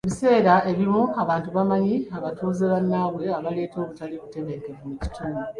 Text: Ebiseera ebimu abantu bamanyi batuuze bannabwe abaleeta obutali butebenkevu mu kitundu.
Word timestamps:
Ebiseera 0.05 0.53
ebimu 0.71 1.03
abantu 1.23 1.47
bamanyi 1.57 1.95
batuuze 2.23 2.63
bannabwe 2.73 3.25
abaleeta 3.37 3.77
obutali 3.83 4.15
butebenkevu 4.21 4.83
mu 4.89 4.95
kitundu. 5.03 5.41